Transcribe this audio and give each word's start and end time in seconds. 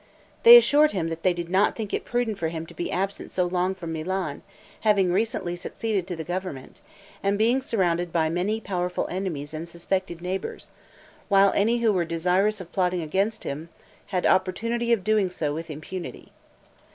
They 0.41 0.57
assured 0.57 0.93
him 0.93 1.15
they 1.21 1.31
did 1.31 1.47
not 1.47 1.75
think 1.75 1.93
it 1.93 2.05
prudent 2.05 2.39
for 2.39 2.47
him 2.47 2.65
to 2.65 2.73
be 2.73 2.89
absent 2.91 3.29
so 3.29 3.45
long 3.45 3.75
from 3.75 3.93
Milan, 3.93 4.41
having 4.79 5.13
recently 5.13 5.55
succeeded 5.55 6.07
to 6.07 6.15
the 6.15 6.23
government, 6.23 6.81
and 7.21 7.37
being 7.37 7.61
surrounded 7.61 8.11
by 8.11 8.27
many 8.27 8.59
powerful 8.59 9.07
enemies 9.11 9.53
and 9.53 9.69
suspected 9.69 10.19
neighbors; 10.19 10.71
while 11.29 11.51
any 11.51 11.77
who 11.81 11.93
were 11.93 12.03
desirous 12.03 12.59
of 12.59 12.71
plotting 12.71 13.03
against 13.03 13.43
him, 13.43 13.69
had 14.07 14.25
an 14.25 14.31
opportunity 14.31 14.91
of 14.91 15.03
doing 15.03 15.29
so 15.29 15.53
with 15.53 15.69
impunity. 15.69 16.31